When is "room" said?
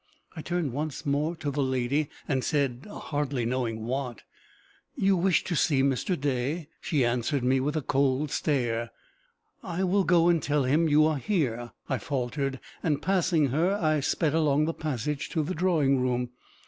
16.01-16.31